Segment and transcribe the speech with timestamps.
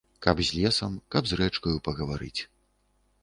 [0.25, 2.41] Каб з лесам, каб з рэчкаю пагаварыць.